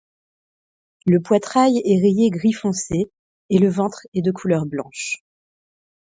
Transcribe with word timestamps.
Le 1.05 1.21
poitrail 1.21 1.77
est 1.85 2.01
rayé 2.01 2.31
gris 2.31 2.53
foncé 2.53 3.03
et 3.51 3.59
le 3.59 3.69
ventre 3.69 4.07
est 4.15 4.23
de 4.23 4.31
couleur 4.31 4.65
blanche. 4.65 5.17